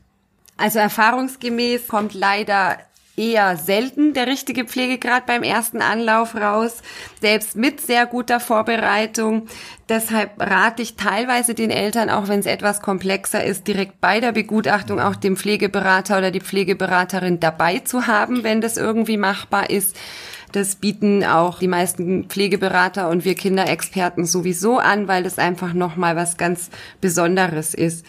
Also 0.55 0.79
erfahrungsgemäß 0.79 1.87
kommt 1.87 2.13
leider 2.13 2.77
eher 3.17 3.57
selten 3.57 4.13
der 4.13 4.27
richtige 4.27 4.65
Pflegegrad 4.65 5.25
beim 5.25 5.43
ersten 5.43 5.81
Anlauf 5.81 6.35
raus, 6.35 6.81
selbst 7.21 7.55
mit 7.55 7.81
sehr 7.81 8.05
guter 8.05 8.39
Vorbereitung. 8.39 9.47
Deshalb 9.89 10.39
rate 10.39 10.81
ich 10.81 10.95
teilweise 10.95 11.53
den 11.53 11.69
Eltern, 11.69 12.09
auch 12.09 12.27
wenn 12.27 12.39
es 12.39 12.45
etwas 12.45 12.81
komplexer 12.81 13.43
ist, 13.43 13.67
direkt 13.67 13.99
bei 14.01 14.19
der 14.19 14.31
Begutachtung 14.31 14.99
auch 14.99 15.15
den 15.15 15.35
Pflegeberater 15.35 16.17
oder 16.17 16.31
die 16.31 16.41
Pflegeberaterin 16.41 17.39
dabei 17.39 17.79
zu 17.79 18.07
haben, 18.07 18.43
wenn 18.43 18.61
das 18.61 18.77
irgendwie 18.77 19.17
machbar 19.17 19.69
ist. 19.69 19.97
Das 20.51 20.75
bieten 20.75 21.23
auch 21.23 21.59
die 21.59 21.67
meisten 21.67 22.25
Pflegeberater 22.25 23.09
und 23.09 23.23
wir 23.23 23.35
Kinderexperten 23.35 24.25
sowieso 24.25 24.79
an, 24.79 25.07
weil 25.07 25.23
das 25.23 25.37
einfach 25.37 25.73
nochmal 25.73 26.15
was 26.15 26.37
ganz 26.37 26.69
Besonderes 26.99 27.73
ist. 27.73 28.05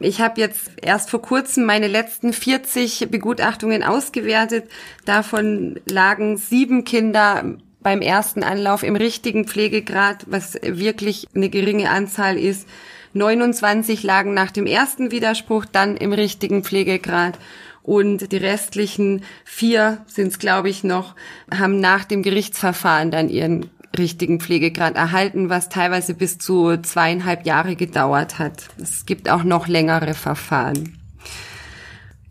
Ich 0.00 0.20
habe 0.20 0.40
jetzt 0.40 0.70
erst 0.80 1.10
vor 1.10 1.20
kurzem 1.20 1.64
meine 1.64 1.88
letzten 1.88 2.32
40 2.32 3.08
Begutachtungen 3.10 3.82
ausgewertet. 3.82 4.70
Davon 5.04 5.80
lagen 5.90 6.36
sieben 6.36 6.84
Kinder 6.84 7.56
beim 7.80 8.00
ersten 8.00 8.42
Anlauf 8.42 8.82
im 8.82 8.96
richtigen 8.96 9.46
Pflegegrad, 9.46 10.24
was 10.28 10.54
wirklich 10.62 11.26
eine 11.34 11.48
geringe 11.48 11.90
Anzahl 11.90 12.38
ist. 12.38 12.68
29 13.14 14.02
lagen 14.02 14.34
nach 14.34 14.52
dem 14.52 14.66
ersten 14.66 15.10
Widerspruch 15.10 15.64
dann 15.64 15.96
im 15.96 16.12
richtigen 16.12 16.62
Pflegegrad 16.62 17.38
und 17.82 18.32
die 18.32 18.36
restlichen 18.36 19.22
vier 19.44 20.04
sind 20.06 20.28
es, 20.28 20.38
glaube 20.38 20.68
ich, 20.68 20.84
noch, 20.84 21.14
haben 21.50 21.80
nach 21.80 22.04
dem 22.04 22.22
Gerichtsverfahren 22.22 23.10
dann 23.10 23.30
ihren 23.30 23.70
richtigen 23.96 24.40
Pflegegrad 24.40 24.96
erhalten, 24.96 25.48
was 25.48 25.68
teilweise 25.68 26.14
bis 26.14 26.38
zu 26.38 26.76
zweieinhalb 26.76 27.46
Jahre 27.46 27.76
gedauert 27.76 28.38
hat. 28.38 28.68
Es 28.80 29.06
gibt 29.06 29.30
auch 29.30 29.44
noch 29.44 29.68
längere 29.68 30.14
Verfahren. 30.14 30.98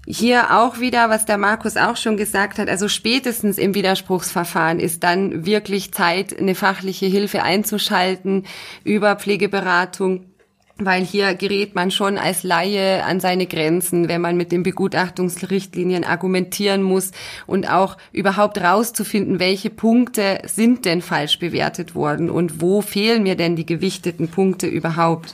Hier 0.10 0.58
auch 0.58 0.80
wieder, 0.80 1.10
was 1.10 1.26
der 1.26 1.38
Markus 1.38 1.76
auch 1.76 1.98
schon 1.98 2.16
gesagt 2.16 2.60
hat, 2.60 2.70
also 2.70 2.88
spätestens 2.88 3.58
im 3.58 3.76
Widerspruchsverfahren 3.76 4.80
ist 4.80 5.04
dann 5.04 5.46
wirklich 5.46 5.92
Zeit, 5.92 6.40
eine 6.40 6.56
fachliche 6.56 7.08
Hilfe 7.08 7.44
einzuschalten 7.44 8.46
über 8.86 9.18
Pflegeberatung 9.18 10.26
weil 10.80 11.04
hier 11.04 11.34
gerät 11.34 11.76
man 11.76 11.92
schon 11.92 12.18
als 12.18 12.44
Laie 12.44 13.04
an 13.04 13.20
seine 13.20 13.48
Grenzen, 13.48 14.08
wenn 14.08 14.22
man 14.22 14.38
mit 14.38 14.52
den 14.52 14.64
Begutachtungsrichtlinien 14.64 16.04
argumentieren 16.04 16.84
muss 16.84 17.12
und 17.46 17.70
auch 17.70 17.98
überhaupt 18.12 18.60
rauszufinden, 18.60 19.40
welche 19.40 19.70
Punkte 19.70 20.40
sind 20.46 20.86
denn 20.86 21.02
falsch 21.02 21.40
bewertet 21.40 21.96
worden 21.96 22.30
und 22.30 22.62
wo 22.62 22.82
fehlen 22.82 23.24
mir 23.24 23.36
denn 23.36 23.56
die 23.56 23.66
gewichteten 23.66 24.30
Punkte 24.30 24.68
überhaupt. 24.68 25.34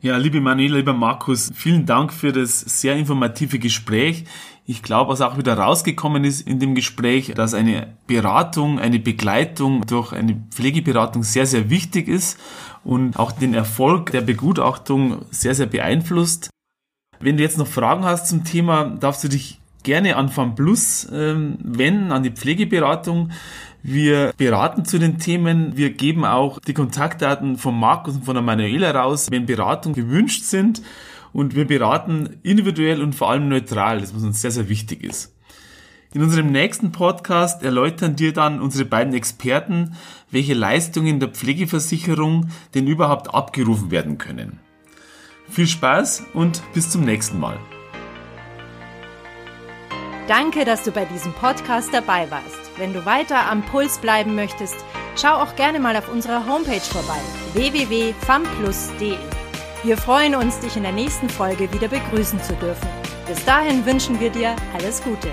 Ja, 0.00 0.16
liebe 0.16 0.40
Manuela, 0.40 0.76
lieber 0.76 0.92
Markus, 0.92 1.50
vielen 1.52 1.84
Dank 1.84 2.12
für 2.12 2.30
das 2.30 2.60
sehr 2.60 2.94
informative 2.94 3.58
Gespräch. 3.58 4.26
Ich 4.70 4.82
glaube, 4.82 5.12
was 5.12 5.22
auch 5.22 5.38
wieder 5.38 5.56
rausgekommen 5.56 6.24
ist 6.24 6.46
in 6.46 6.58
dem 6.58 6.74
Gespräch, 6.74 7.32
dass 7.34 7.54
eine 7.54 7.86
Beratung, 8.06 8.78
eine 8.78 8.98
Begleitung 8.98 9.86
durch 9.86 10.12
eine 10.12 10.36
Pflegeberatung 10.50 11.22
sehr, 11.22 11.46
sehr 11.46 11.70
wichtig 11.70 12.06
ist 12.06 12.38
und 12.84 13.18
auch 13.18 13.32
den 13.32 13.54
Erfolg 13.54 14.12
der 14.12 14.20
Begutachtung 14.20 15.24
sehr, 15.30 15.54
sehr 15.54 15.64
beeinflusst. 15.64 16.50
Wenn 17.18 17.38
du 17.38 17.42
jetzt 17.44 17.56
noch 17.56 17.66
Fragen 17.66 18.04
hast 18.04 18.28
zum 18.28 18.44
Thema, 18.44 18.84
darfst 18.84 19.24
du 19.24 19.28
dich 19.28 19.58
gerne 19.84 20.16
an 20.16 20.28
FAMPlus 20.28 21.08
ähm, 21.14 21.56
wenden, 21.62 22.12
an 22.12 22.22
die 22.22 22.30
Pflegeberatung. 22.32 23.30
Wir 23.82 24.34
beraten 24.36 24.84
zu 24.84 24.98
den 24.98 25.16
Themen. 25.18 25.78
Wir 25.78 25.94
geben 25.94 26.26
auch 26.26 26.58
die 26.58 26.74
Kontaktdaten 26.74 27.56
von 27.56 27.74
Markus 27.74 28.16
und 28.16 28.26
von 28.26 28.34
der 28.34 28.42
Manuela 28.42 28.90
raus, 28.90 29.28
wenn 29.30 29.46
Beratungen 29.46 29.94
gewünscht 29.94 30.44
sind 30.44 30.82
und 31.32 31.54
wir 31.54 31.66
beraten 31.66 32.38
individuell 32.42 33.02
und 33.02 33.14
vor 33.14 33.30
allem 33.30 33.48
neutral, 33.48 34.00
das 34.00 34.14
was 34.14 34.22
uns 34.22 34.40
sehr, 34.40 34.50
sehr 34.50 34.68
wichtig 34.68 35.04
ist. 35.04 35.34
In 36.14 36.22
unserem 36.22 36.50
nächsten 36.50 36.90
Podcast 36.90 37.62
erläutern 37.62 38.16
dir 38.16 38.32
dann 38.32 38.60
unsere 38.60 38.86
beiden 38.86 39.12
Experten, 39.12 39.94
welche 40.30 40.54
Leistungen 40.54 41.20
der 41.20 41.28
Pflegeversicherung 41.28 42.48
denn 42.74 42.86
überhaupt 42.86 43.34
abgerufen 43.34 43.90
werden 43.90 44.16
können. 44.16 44.58
Viel 45.50 45.66
Spaß 45.66 46.24
und 46.32 46.62
bis 46.72 46.90
zum 46.90 47.04
nächsten 47.04 47.38
Mal. 47.38 47.58
Danke, 50.28 50.64
dass 50.64 50.82
du 50.82 50.92
bei 50.92 51.06
diesem 51.06 51.32
Podcast 51.32 51.92
dabei 51.92 52.30
warst. 52.30 52.70
Wenn 52.76 52.92
du 52.92 53.04
weiter 53.06 53.50
am 53.50 53.62
Puls 53.62 53.98
bleiben 53.98 54.34
möchtest, 54.34 54.76
schau 55.16 55.34
auch 55.34 55.56
gerne 55.56 55.80
mal 55.80 55.96
auf 55.96 56.10
unserer 56.10 56.46
Homepage 56.46 56.80
vorbei 56.80 57.18
www.famplus.de. 57.54 59.37
Wir 59.84 59.96
freuen 59.96 60.34
uns, 60.34 60.58
dich 60.58 60.76
in 60.76 60.82
der 60.82 60.90
nächsten 60.90 61.28
Folge 61.28 61.72
wieder 61.72 61.86
begrüßen 61.86 62.42
zu 62.42 62.52
dürfen. 62.54 62.88
Bis 63.28 63.44
dahin 63.44 63.86
wünschen 63.86 64.18
wir 64.18 64.30
dir 64.30 64.56
alles 64.74 65.00
Gute. 65.02 65.28